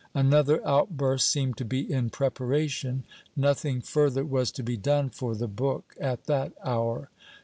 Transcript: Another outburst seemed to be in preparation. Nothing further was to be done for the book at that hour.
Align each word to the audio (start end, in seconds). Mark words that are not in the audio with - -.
Another 0.15 0.65
outburst 0.67 1.27
seemed 1.29 1.57
to 1.57 1.63
be 1.63 1.81
in 1.81 2.09
preparation. 2.09 3.03
Nothing 3.35 3.81
further 3.81 4.25
was 4.25 4.51
to 4.53 4.63
be 4.63 4.75
done 4.75 5.11
for 5.11 5.35
the 5.35 5.47
book 5.47 5.93
at 6.01 6.23
that 6.23 6.53
hour. 6.65 7.11